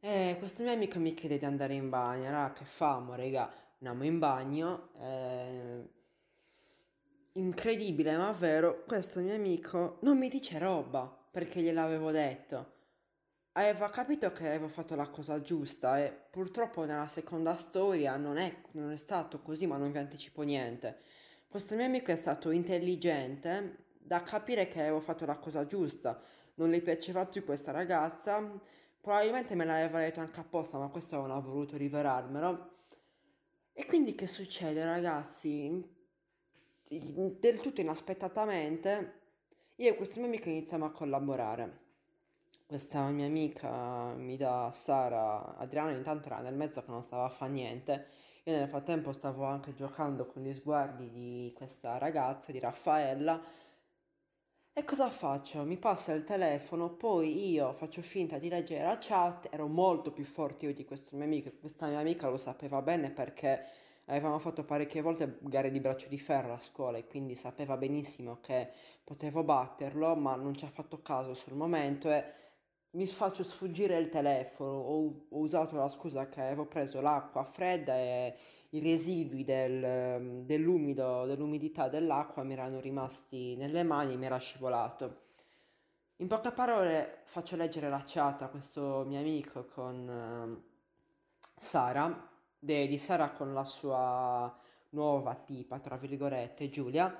E 0.00 0.36
questo 0.38 0.62
mio 0.62 0.72
amico 0.72 0.98
mi 0.98 1.14
chiede 1.14 1.38
di 1.38 1.44
andare 1.44 1.74
in 1.74 1.88
bagno. 1.88 2.28
Allora, 2.28 2.52
che 2.52 2.64
famo, 2.64 3.14
raga? 3.14 3.50
Andiamo 3.78 4.04
in 4.04 4.18
bagno. 4.18 4.90
Eh... 4.98 5.88
Incredibile, 7.32 8.16
ma 8.16 8.30
vero, 8.32 8.84
questo 8.86 9.20
mio 9.20 9.34
amico 9.34 9.98
non 10.02 10.18
mi 10.18 10.28
dice 10.28 10.58
roba 10.58 11.12
perché 11.30 11.60
gliel'avevo 11.60 12.12
detto 12.12 12.74
aveva 13.56 13.90
capito 13.90 14.32
che 14.32 14.46
avevo 14.48 14.68
fatto 14.68 14.94
la 14.94 15.08
cosa 15.08 15.40
giusta 15.40 15.98
e 15.98 16.12
purtroppo 16.30 16.84
nella 16.84 17.06
seconda 17.06 17.54
storia 17.54 18.16
non 18.16 18.36
è, 18.36 18.62
non 18.72 18.90
è 18.90 18.96
stato 18.96 19.40
così, 19.40 19.66
ma 19.66 19.76
non 19.76 19.92
vi 19.92 19.98
anticipo 19.98 20.42
niente. 20.42 20.98
Questo 21.54 21.76
mio 21.76 21.84
amico 21.84 22.10
è 22.10 22.16
stato 22.16 22.50
intelligente 22.50 23.84
da 23.96 24.22
capire 24.22 24.66
che 24.66 24.80
avevo 24.80 24.98
fatto 24.98 25.24
la 25.24 25.38
cosa 25.38 25.64
giusta, 25.66 26.20
non 26.54 26.68
le 26.68 26.80
piaceva 26.80 27.26
più 27.26 27.44
questa 27.44 27.70
ragazza, 27.70 28.60
probabilmente 29.00 29.54
me 29.54 29.64
l'aveva 29.64 30.00
detto 30.00 30.18
anche 30.18 30.40
apposta, 30.40 30.78
ma 30.78 30.88
questo 30.88 31.14
non 31.14 31.30
ha 31.30 31.38
voluto 31.38 31.76
rivelarmelo. 31.76 32.72
E 33.72 33.86
quindi 33.86 34.16
che 34.16 34.26
succede, 34.26 34.84
ragazzi? 34.84 35.80
Del 36.88 37.60
tutto 37.60 37.80
inaspettatamente, 37.80 39.20
io 39.76 39.90
e 39.92 39.94
questo 39.94 40.18
mio 40.18 40.26
amico 40.26 40.48
iniziamo 40.48 40.86
a 40.86 40.90
collaborare 40.90 41.82
questa 42.66 43.08
mia 43.10 43.26
amica 43.26 44.14
mi 44.14 44.36
dà 44.36 44.70
Sara, 44.72 45.56
Adriana 45.56 45.90
intanto 45.92 46.26
era 46.26 46.40
nel 46.40 46.54
mezzo 46.54 46.82
che 46.82 46.90
non 46.90 47.02
stava 47.02 47.26
a 47.26 47.30
fare 47.30 47.52
niente. 47.52 48.06
Io 48.46 48.58
nel 48.58 48.68
frattempo 48.68 49.12
stavo 49.12 49.44
anche 49.44 49.72
giocando 49.72 50.26
con 50.26 50.42
gli 50.42 50.52
sguardi 50.52 51.08
di 51.08 51.52
questa 51.56 51.96
ragazza, 51.96 52.52
di 52.52 52.58
Raffaella. 52.58 53.40
E 54.70 54.84
cosa 54.84 55.08
faccio? 55.08 55.64
Mi 55.64 55.78
passa 55.78 56.12
il 56.12 56.24
telefono, 56.24 56.90
poi 56.94 57.52
io 57.52 57.72
faccio 57.72 58.02
finta 58.02 58.36
di 58.36 58.50
leggere 58.50 58.84
la 58.84 58.98
chat, 59.00 59.48
ero 59.50 59.66
molto 59.66 60.12
più 60.12 60.24
forte 60.24 60.66
io 60.66 60.74
di 60.74 60.84
questo 60.84 61.16
mio 61.16 61.24
amico, 61.24 61.52
questa 61.58 61.86
mia 61.86 62.00
amica 62.00 62.28
lo 62.28 62.36
sapeva 62.36 62.82
bene 62.82 63.10
perché 63.10 63.64
avevamo 64.06 64.38
fatto 64.38 64.62
parecchie 64.62 65.00
volte 65.00 65.38
gare 65.40 65.70
di 65.70 65.80
braccio 65.80 66.08
di 66.08 66.18
ferro 66.18 66.52
a 66.52 66.60
scuola 66.60 66.98
e 66.98 67.06
quindi 67.06 67.36
sapeva 67.36 67.78
benissimo 67.78 68.40
che 68.42 68.70
potevo 69.04 69.42
batterlo, 69.42 70.14
ma 70.16 70.36
non 70.36 70.54
ci 70.54 70.66
ha 70.66 70.68
fatto 70.68 71.00
caso 71.00 71.32
sul 71.32 71.54
momento 71.54 72.10
e 72.10 72.43
mi 72.94 73.06
faccio 73.06 73.42
sfuggire 73.42 73.96
il 73.96 74.08
telefono, 74.08 74.70
ho, 74.70 75.26
ho, 75.28 75.38
usato 75.38 75.76
la 75.76 75.88
scusa 75.88 76.28
che 76.28 76.40
avevo 76.40 76.66
preso 76.66 77.00
l'acqua 77.00 77.44
fredda 77.44 77.94
e 77.96 78.36
i 78.70 78.80
residui 78.80 79.44
del, 79.44 80.44
dell'umido, 80.44 81.24
dell'umidità 81.26 81.88
dell'acqua 81.88 82.44
mi 82.44 82.52
erano 82.52 82.80
rimasti 82.80 83.56
nelle 83.56 83.82
mani 83.82 84.14
e 84.14 84.16
mi 84.16 84.26
era 84.26 84.38
scivolato. 84.38 85.22
In 86.18 86.28
poche 86.28 86.52
parole 86.52 87.22
faccio 87.24 87.56
leggere 87.56 87.88
la 87.88 88.02
chat 88.06 88.42
a 88.42 88.48
questo 88.48 89.04
mio 89.06 89.18
amico 89.18 89.64
con 89.66 90.08
uh, 90.08 90.62
Sara, 91.56 92.30
de, 92.56 92.86
di 92.86 92.98
Sara 92.98 93.32
con 93.32 93.52
la 93.52 93.64
sua 93.64 94.56
nuova 94.90 95.34
tipa, 95.34 95.80
tra 95.80 95.96
virgolette, 95.96 96.70
Giulia, 96.70 97.12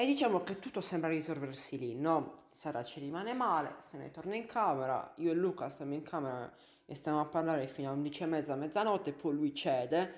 e 0.00 0.06
diciamo 0.06 0.42
che 0.42 0.58
tutto 0.58 0.80
sembra 0.80 1.10
risolversi 1.10 1.76
lì, 1.76 1.94
no? 1.94 2.34
Sara 2.50 2.82
ci 2.82 3.00
rimane 3.00 3.34
male, 3.34 3.74
se 3.80 3.98
ne 3.98 4.10
torna 4.10 4.34
in 4.34 4.46
camera, 4.46 5.12
io 5.16 5.30
e 5.30 5.34
Luca 5.34 5.68
stiamo 5.68 5.92
in 5.92 6.00
camera 6.00 6.50
e 6.86 6.94
stiamo 6.94 7.20
a 7.20 7.26
parlare 7.26 7.66
fino 7.66 7.90
a 7.90 7.92
11 7.92 8.22
e 8.22 8.26
mezza, 8.26 8.54
mezzanotte, 8.54 9.12
poi 9.12 9.34
lui 9.34 9.54
cede 9.54 10.14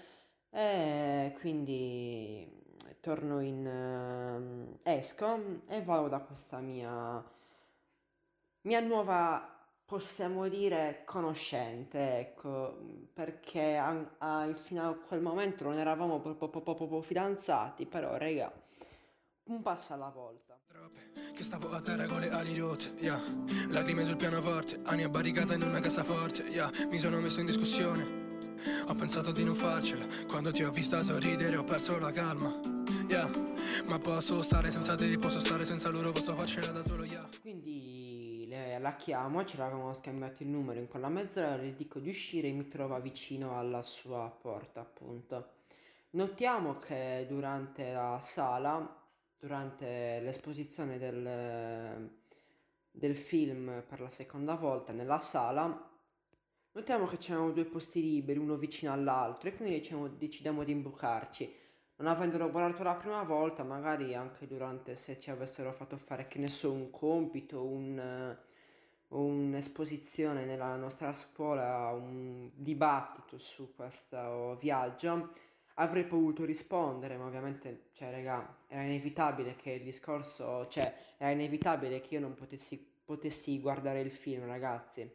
e 0.50 1.34
quindi 1.40 2.48
torno 3.00 3.40
in... 3.40 3.66
Uh, 3.66 4.78
esco 4.84 5.60
e 5.66 5.82
vado 5.82 6.06
da 6.06 6.20
questa 6.20 6.58
mia, 6.60 7.20
mia 8.60 8.80
nuova, 8.80 9.52
possiamo 9.84 10.46
dire, 10.46 11.02
conoscente, 11.04 12.20
ecco, 12.20 12.78
perché 13.12 13.76
a, 13.76 14.14
a, 14.18 14.54
fino 14.54 14.88
a 14.88 14.94
quel 14.94 15.20
momento 15.20 15.64
non 15.64 15.76
eravamo 15.76 16.20
proprio, 16.20 16.48
proprio, 16.48 16.76
proprio 16.76 17.02
fidanzati, 17.02 17.84
però, 17.86 18.16
raga 18.16 18.61
un 19.44 19.62
passo 19.62 19.92
alla 19.92 20.10
volta. 20.10 20.58
Che 21.34 21.42
stavo 21.42 21.70
a 21.70 21.80
terra 21.80 22.06
con 22.06 22.20
le 22.20 22.30
ali 22.30 22.58
rotte, 22.58 22.94
yeah. 22.98 23.20
Lacrime 23.70 24.04
sul 24.04 24.16
pianoforte, 24.16 24.80
anni 24.84 25.08
barricata 25.08 25.54
in 25.54 25.62
una 25.62 25.80
cassaforte, 25.80 26.42
yeah. 26.42 26.70
Mi 26.88 26.98
sono 26.98 27.20
messo 27.20 27.40
in 27.40 27.46
discussione. 27.46 28.20
Ho 28.88 28.94
pensato 28.94 29.32
di 29.32 29.44
non 29.44 29.54
farcela. 29.54 30.06
Quando 30.26 30.52
ti 30.52 30.62
ho 30.62 30.70
vista 30.70 31.02
sorridere 31.02 31.56
ho 31.56 31.64
perso 31.64 31.98
la 31.98 32.12
calma. 32.12 32.58
Yeah. 33.08 33.30
Ma 33.86 33.98
posso 33.98 34.42
stare 34.42 34.70
senza 34.70 34.94
te, 34.94 35.18
posso 35.18 35.38
stare 35.40 35.64
senza 35.64 35.90
loro, 35.90 36.12
posso 36.12 36.32
farcela 36.34 36.68
da 36.68 36.82
solo, 36.82 37.04
yeah. 37.04 37.28
Quindi 37.40 38.46
le, 38.48 38.78
la 38.78 38.94
chiamo, 38.94 39.44
ce 39.44 39.56
l'avevamo 39.56 39.92
scambiato 39.92 40.42
il 40.42 40.48
numero 40.48 40.78
in 40.78 40.88
quella 40.88 41.08
mezz'ora, 41.08 41.56
le 41.56 41.74
dico 41.74 41.98
di 41.98 42.10
uscire 42.10 42.48
e 42.48 42.52
mi 42.52 42.68
trova 42.68 42.98
vicino 43.00 43.58
alla 43.58 43.82
sua 43.82 44.30
porta, 44.30 44.80
appunto. 44.80 45.48
Notiamo 46.10 46.76
che 46.76 47.26
durante 47.28 47.92
la 47.92 48.18
sala 48.20 49.01
durante 49.42 50.20
l'esposizione 50.20 50.98
del, 50.98 52.08
del 52.92 53.16
film 53.16 53.82
per 53.88 54.00
la 54.00 54.08
seconda 54.08 54.54
volta 54.54 54.92
nella 54.92 55.18
sala, 55.18 55.90
notiamo 56.70 57.06
che 57.06 57.18
c'erano 57.18 57.50
due 57.50 57.64
posti 57.64 58.00
liberi, 58.00 58.38
uno 58.38 58.54
vicino 58.54 58.92
all'altro, 58.92 59.48
e 59.48 59.56
quindi 59.56 59.74
diciamo, 59.74 60.06
decidiamo 60.06 60.62
di 60.62 60.70
imbucarci. 60.70 61.56
Non 61.96 62.06
avendolo 62.06 62.52
guardato 62.52 62.84
la 62.84 62.94
prima 62.94 63.24
volta, 63.24 63.64
magari 63.64 64.14
anche 64.14 64.46
durante 64.46 64.94
se 64.94 65.18
ci 65.18 65.32
avessero 65.32 65.72
fatto 65.72 65.96
fare, 65.96 66.28
che 66.28 66.38
ne 66.38 66.48
so, 66.48 66.70
un 66.70 66.90
compito, 66.90 67.64
un, 67.64 68.36
un'esposizione 69.08 70.44
nella 70.44 70.76
nostra 70.76 71.12
scuola, 71.14 71.90
un 71.90 72.48
dibattito 72.54 73.38
su 73.38 73.74
questo 73.74 74.56
viaggio 74.60 75.32
avrei 75.74 76.04
potuto 76.04 76.44
rispondere, 76.44 77.16
ma 77.16 77.26
ovviamente, 77.26 77.88
cioè, 77.92 78.10
raga, 78.10 78.56
era 78.66 78.82
inevitabile 78.82 79.56
che 79.56 79.72
il 79.72 79.82
discorso, 79.82 80.68
cioè, 80.68 80.94
era 81.16 81.30
inevitabile 81.30 82.00
che 82.00 82.14
io 82.14 82.20
non 82.20 82.34
potessi, 82.34 82.84
potessi 83.04 83.60
guardare 83.60 84.00
il 84.00 84.12
film, 84.12 84.46
ragazzi. 84.46 85.10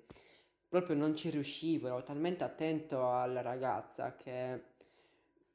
Proprio 0.67 0.95
non 0.95 1.15
ci 1.15 1.29
riuscivo, 1.29 1.87
ero 1.87 2.03
talmente 2.03 2.43
attento 2.43 3.09
alla 3.11 3.41
ragazza 3.41 4.15
che 4.15 4.75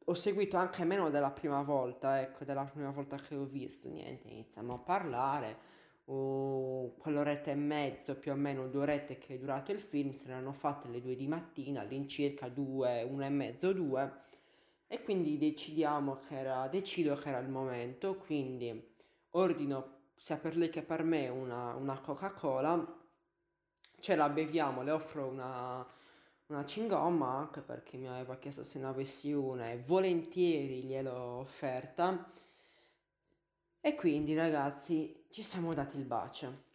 ho 0.05 0.15
seguito 0.15 0.57
anche 0.57 0.85
meno 0.85 1.11
della 1.11 1.31
prima 1.31 1.63
volta, 1.63 2.21
ecco, 2.21 2.45
della 2.45 2.65
prima 2.65 2.91
volta 2.91 3.17
che 3.17 3.35
ho 3.35 3.45
visto, 3.45 3.89
niente, 3.89 4.29
iniziamo 4.29 4.75
a 4.75 4.83
parlare, 4.83 5.59
uh, 6.07 6.95
quell'oretta 6.99 7.51
e 7.51 7.55
mezzo, 7.55 8.17
più 8.17 8.33
o 8.33 8.35
meno 8.35 8.69
due 8.69 8.83
orette 8.83 9.19
che 9.19 9.35
è 9.35 9.39
durato 9.39 9.71
il 9.71 9.81
film, 9.81 10.11
se 10.11 10.29
ne 10.29 10.33
erano 10.35 10.53
fatte 10.53 10.89
le 10.89 11.01
due 11.01 11.15
di 11.15 11.29
mattina, 11.29 11.83
all'incirca 11.83 12.49
due, 12.49 13.03
una 13.03 13.27
e 13.27 13.31
mezzo, 13.31 13.73
due, 13.73 14.11
e 14.93 15.03
quindi 15.03 15.39
decidiamo 15.39 16.19
che 16.19 16.39
era, 16.39 16.69
decido 16.69 17.17
che 17.17 17.31
era 17.31 17.39
il 17.39 17.49
momento, 17.49 18.17
quindi 18.19 18.95
ordino 19.31 20.11
sia 20.15 20.37
per 20.37 20.55
lei 20.55 20.69
che 20.69 20.83
per 20.83 21.03
me 21.03 21.29
una, 21.29 21.75
una 21.77 21.99
Coca-Cola, 21.99 23.01
ce 24.01 24.17
la 24.17 24.29
beviamo, 24.29 24.83
le 24.83 24.91
offro 24.91 25.29
una, 25.29 25.83
una 26.49 26.65
cingomma 26.67 27.27
anche 27.27 27.63
perché 27.63 27.97
mi 27.97 28.07
aveva 28.07 28.37
chiesto 28.37 28.65
se 28.65 28.81
ne 28.81 28.87
avessi 28.89 29.33
una 29.33 29.71
e 29.71 29.79
volentieri 29.79 30.83
gliel'ho 30.83 31.39
offerta. 31.39 32.31
E 33.81 33.95
quindi 33.95 34.35
ragazzi 34.35 35.25
ci 35.31 35.43
siamo 35.43 35.73
dati 35.73 35.97
il 35.97 36.05
bacio. 36.05 36.72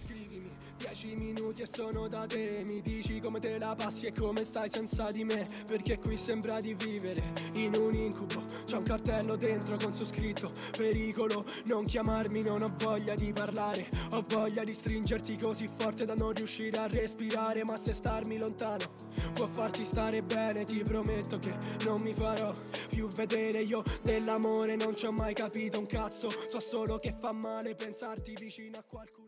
Scrivimi 0.00 0.48
10 0.76 1.14
minuti 1.16 1.62
e 1.62 1.66
sono 1.66 2.06
da 2.06 2.24
te. 2.24 2.62
Mi 2.68 2.80
dici 2.82 3.18
come 3.18 3.40
te 3.40 3.58
la 3.58 3.74
passi 3.74 4.06
e 4.06 4.12
come 4.12 4.44
stai 4.44 4.70
senza 4.70 5.10
di 5.10 5.24
me. 5.24 5.44
Perché 5.66 5.98
qui 5.98 6.16
sembra 6.16 6.60
di 6.60 6.72
vivere 6.74 7.32
in 7.54 7.74
un 7.74 7.92
incubo. 7.92 8.44
C'è 8.64 8.76
un 8.76 8.84
cartello 8.84 9.34
dentro 9.34 9.76
con 9.76 9.92
su 9.92 10.06
scritto 10.06 10.52
Pericolo, 10.76 11.44
non 11.66 11.84
chiamarmi, 11.84 12.42
non 12.42 12.62
ho 12.62 12.72
voglia 12.78 13.14
di 13.14 13.32
parlare. 13.32 13.88
Ho 14.12 14.24
voglia 14.28 14.62
di 14.62 14.72
stringerti 14.72 15.36
così 15.36 15.68
forte 15.76 16.04
da 16.04 16.14
non 16.14 16.32
riuscire 16.32 16.78
a 16.78 16.86
respirare. 16.86 17.64
Ma 17.64 17.76
se 17.76 17.92
starmi 17.92 18.38
lontano 18.38 18.92
può 19.34 19.46
farti 19.46 19.84
stare 19.84 20.22
bene. 20.22 20.62
Ti 20.64 20.80
prometto 20.84 21.40
che 21.40 21.56
non 21.84 22.00
mi 22.02 22.14
farò 22.14 22.52
più 22.88 23.08
vedere. 23.08 23.62
Io 23.62 23.82
dell'amore 24.02 24.76
non 24.76 24.96
ci 24.96 25.06
ho 25.06 25.12
mai 25.12 25.34
capito 25.34 25.80
un 25.80 25.86
cazzo. 25.86 26.28
So 26.46 26.60
solo 26.60 27.00
che 27.00 27.16
fa 27.20 27.32
male 27.32 27.74
pensarti 27.74 28.36
vicino 28.38 28.78
a 28.78 28.84
qualcun 28.88 29.27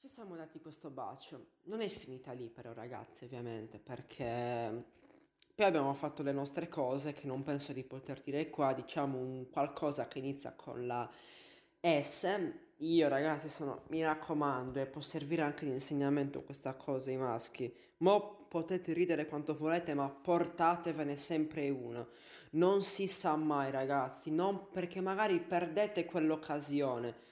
Ci 0.00 0.06
siamo 0.06 0.36
dati 0.36 0.60
questo 0.60 0.90
bacio. 0.90 1.46
Non 1.64 1.80
è 1.80 1.88
finita 1.88 2.30
lì 2.30 2.48
però 2.48 2.72
ragazzi 2.72 3.24
ovviamente 3.24 3.80
perché 3.80 4.84
poi 5.52 5.66
abbiamo 5.66 5.92
fatto 5.92 6.22
le 6.22 6.30
nostre 6.30 6.68
cose 6.68 7.12
che 7.12 7.26
non 7.26 7.42
penso 7.42 7.72
di 7.72 7.82
poter 7.82 8.22
dire 8.22 8.48
qua, 8.48 8.72
diciamo 8.72 9.18
un 9.18 9.50
qualcosa 9.50 10.06
che 10.06 10.20
inizia 10.20 10.52
con 10.52 10.86
la 10.86 11.10
S. 11.80 12.52
Io 12.76 13.08
ragazzi 13.08 13.48
sono, 13.48 13.82
mi 13.88 14.04
raccomando, 14.04 14.78
e 14.78 14.86
può 14.86 15.00
servire 15.00 15.42
anche 15.42 15.64
di 15.64 15.72
insegnamento 15.72 16.44
questa 16.44 16.74
cosa 16.74 17.10
ai 17.10 17.16
maschi. 17.16 17.74
Mo 17.96 18.46
potete 18.48 18.92
ridere 18.92 19.26
quanto 19.26 19.56
volete, 19.56 19.94
ma 19.94 20.08
portatevene 20.08 21.16
sempre 21.16 21.68
uno. 21.70 22.10
Non 22.52 22.84
si 22.84 23.08
sa 23.08 23.34
mai 23.34 23.72
ragazzi, 23.72 24.30
non 24.30 24.70
perché 24.70 25.00
magari 25.00 25.40
perdete 25.40 26.04
quell'occasione. 26.04 27.26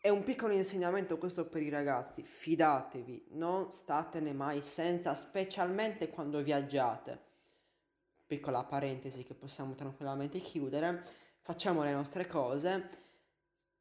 È 0.00 0.08
un 0.10 0.22
piccolo 0.22 0.54
insegnamento 0.54 1.18
questo 1.18 1.48
per 1.48 1.60
i 1.60 1.70
ragazzi, 1.70 2.22
fidatevi, 2.22 3.30
non 3.30 3.72
statene 3.72 4.32
mai 4.32 4.62
senza, 4.62 5.12
specialmente 5.14 6.08
quando 6.08 6.40
viaggiate. 6.40 7.20
Piccola 8.24 8.62
parentesi 8.62 9.24
che 9.24 9.34
possiamo 9.34 9.74
tranquillamente 9.74 10.38
chiudere, 10.38 11.04
facciamo 11.40 11.82
le 11.82 11.90
nostre 11.92 12.28
cose 12.28 12.88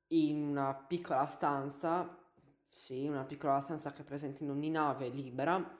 in 0.07 0.41
una 0.41 0.73
piccola 0.73 1.27
stanza, 1.27 2.17
sì, 2.65 3.05
una 3.05 3.23
piccola 3.23 3.59
stanza 3.59 3.91
che 3.91 4.01
è 4.01 4.05
presente 4.05 4.43
in 4.43 4.49
ogni 4.49 4.71
nave 4.71 5.09
libera, 5.09 5.77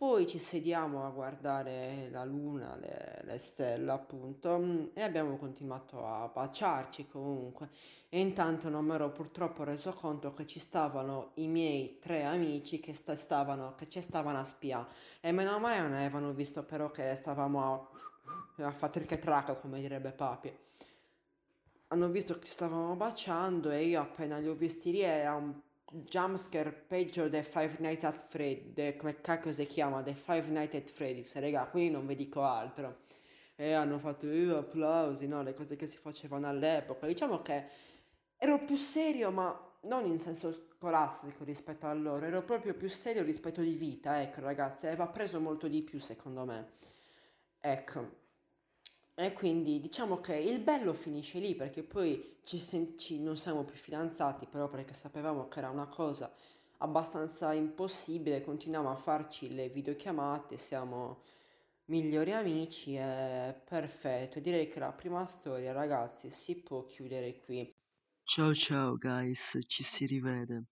poi 0.00 0.26
ci 0.26 0.38
sediamo 0.38 1.04
a 1.04 1.10
guardare 1.10 2.08
la 2.10 2.24
luna, 2.24 2.74
le, 2.76 3.20
le 3.22 3.36
stelle 3.36 3.90
appunto, 3.90 4.56
mm, 4.56 4.86
e 4.94 5.02
abbiamo 5.02 5.36
continuato 5.36 6.06
a 6.06 6.26
baciarci 6.26 7.06
comunque. 7.06 7.68
E 8.08 8.18
intanto 8.18 8.70
non 8.70 8.86
mi 8.86 8.94
ero 8.94 9.10
purtroppo 9.12 9.62
reso 9.62 9.92
conto 9.92 10.32
che 10.32 10.46
ci 10.46 10.58
stavano 10.58 11.32
i 11.34 11.48
miei 11.48 11.98
tre 11.98 12.24
amici 12.24 12.80
che, 12.80 12.94
sta- 12.94 13.14
stavano, 13.14 13.74
che 13.74 13.90
ci 13.90 14.00
stavano 14.00 14.38
a 14.38 14.44
spiare. 14.44 14.88
E 15.20 15.32
meno 15.32 15.58
male 15.58 15.82
non 15.82 15.92
avevano 15.92 16.32
visto 16.32 16.64
però 16.64 16.90
che 16.90 17.14
stavamo 17.14 17.90
a, 18.56 18.64
a 18.64 18.72
fare 18.72 19.04
track, 19.04 19.60
come 19.60 19.80
direbbe 19.80 20.12
papi. 20.12 20.50
Hanno 21.88 22.08
visto 22.08 22.38
che 22.38 22.46
stavamo 22.46 22.96
baciando 22.96 23.70
e 23.70 23.84
io 23.84 24.00
appena 24.00 24.38
li 24.38 24.48
ho 24.48 24.54
visti 24.54 24.92
lì 24.92 25.00
era 25.00 25.34
un 25.34 25.60
jumpscare 25.90 26.72
peggio 26.72 27.28
del 27.28 27.44
Five 27.44 27.76
Nights 27.78 28.04
at 28.04 28.26
Freddy's, 28.28 28.96
come 28.96 29.20
cacchio 29.20 29.52
si 29.52 29.66
chiama, 29.66 30.02
del 30.02 30.14
Five 30.14 30.46
Nights 30.48 30.76
at 30.76 30.88
Freddy's, 30.88 31.38
raga, 31.38 31.66
quindi 31.66 31.90
non 31.90 32.06
vi 32.06 32.16
dico 32.16 32.42
altro. 32.42 32.98
E 33.56 33.72
hanno 33.72 33.98
fatto 33.98 34.26
uh, 34.26 34.56
applausi, 34.56 35.26
no, 35.26 35.42
le 35.42 35.52
cose 35.54 35.76
che 35.76 35.86
si 35.86 35.98
facevano 35.98 36.48
all'epoca. 36.48 37.06
Diciamo 37.06 37.42
che 37.42 37.66
ero 38.36 38.58
più 38.58 38.76
serio, 38.76 39.30
ma 39.30 39.68
non 39.82 40.06
in 40.06 40.18
senso 40.18 40.68
scolastico 40.76 41.44
rispetto 41.44 41.86
a 41.86 41.92
loro, 41.92 42.24
ero 42.24 42.42
proprio 42.42 42.74
più 42.74 42.88
serio 42.88 43.22
rispetto 43.22 43.60
di 43.60 43.74
vita, 43.74 44.22
ecco 44.22 44.40
ragazzi, 44.40 44.86
aveva 44.86 45.08
preso 45.08 45.40
molto 45.40 45.68
di 45.68 45.82
più 45.82 45.98
secondo 46.00 46.44
me. 46.44 46.70
Ecco. 47.60 48.19
E 49.20 49.32
quindi 49.34 49.78
diciamo 49.80 50.20
che 50.20 50.34
il 50.34 50.60
bello 50.60 50.94
finisce 50.94 51.38
lì 51.38 51.54
perché 51.54 51.82
poi 51.84 52.38
ci, 52.42 52.58
sen- 52.58 52.96
ci- 52.96 53.20
non 53.20 53.36
siamo 53.36 53.64
più 53.64 53.76
fidanzati, 53.76 54.46
però 54.46 54.68
perché 54.68 54.94
sapevamo 54.94 55.46
che 55.46 55.58
era 55.58 55.68
una 55.70 55.86
cosa 55.88 56.32
abbastanza 56.78 57.52
impossibile, 57.52 58.42
continuiamo 58.42 58.90
a 58.90 58.96
farci 58.96 59.54
le 59.54 59.68
videochiamate, 59.68 60.56
siamo 60.56 61.20
migliori 61.86 62.32
amici, 62.32 62.94
è 62.94 63.54
perfetto. 63.68 64.40
Direi 64.40 64.68
che 64.68 64.78
la 64.78 64.92
prima 64.92 65.26
storia, 65.26 65.72
ragazzi, 65.72 66.30
si 66.30 66.56
può 66.62 66.86
chiudere 66.86 67.38
qui. 67.40 67.70
Ciao 68.24 68.54
ciao 68.54 68.96
guys, 68.96 69.58
ci 69.66 69.82
si 69.82 70.06
rivede. 70.06 70.64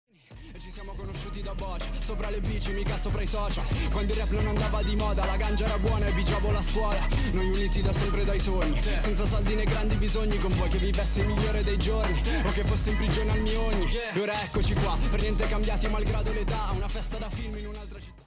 Ci 0.58 0.72
siamo 0.72 0.92
conosciuti 0.92 1.40
da 1.40 1.54
boccia 1.54 1.86
Sopra 2.00 2.30
le 2.30 2.40
bici, 2.40 2.72
mica 2.72 2.96
sopra 2.96 3.22
i 3.22 3.26
social. 3.26 3.64
Quando 3.92 4.12
il 4.12 4.18
rap 4.18 4.30
non 4.30 4.48
andava 4.48 4.82
di 4.82 4.96
moda 4.96 5.24
La 5.24 5.36
ganja 5.36 5.66
era 5.66 5.78
buona 5.78 6.06
e 6.06 6.12
bigiavo 6.12 6.50
la 6.50 6.60
scuola. 6.60 7.06
Noi 7.32 7.48
uniti 7.48 7.80
da 7.80 7.92
sempre 7.92 8.24
dai 8.24 8.40
sogni 8.40 8.76
Senza 8.76 9.24
soldi 9.24 9.54
né 9.54 9.64
grandi 9.64 9.94
bisogni 9.94 10.36
Con 10.38 10.52
voi 10.56 10.68
che 10.68 10.78
vivessi 10.78 11.20
il 11.20 11.28
migliore 11.28 11.62
dei 11.62 11.76
giorni. 11.76 12.20
O 12.44 12.50
che 12.50 12.64
fossi 12.64 12.90
in 12.90 12.96
prigione 12.96 13.30
al 13.30 13.40
mio 13.40 13.60
ogni. 13.60 13.88
E 14.12 14.20
ora 14.20 14.42
eccoci 14.42 14.74
qua 14.74 14.96
Per 15.10 15.20
niente 15.20 15.46
cambiati 15.46 15.86
malgrado 15.86 16.32
l'età. 16.32 16.72
Una 16.74 16.88
festa 16.88 17.18
da 17.18 17.28
film 17.28 17.56
in 17.56 17.68
un'altra 17.68 18.00
città 18.00 18.26